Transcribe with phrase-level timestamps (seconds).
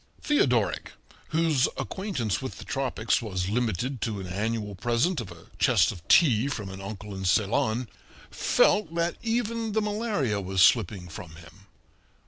[0.23, 0.93] Theodoric,
[1.27, 6.01] whose acquaintance with the tropics was limited to an annual present of a chest of
[6.07, 7.87] tea from an uncle in Ceylon,
[8.31, 11.67] felt that even the malaria was slipping from him.